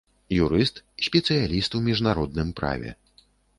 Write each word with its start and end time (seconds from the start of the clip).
Юрыст, 0.43 0.75
спецыяліст 1.09 1.71
у 1.81 1.83
міжнародным 1.89 2.53
праве. 2.63 2.99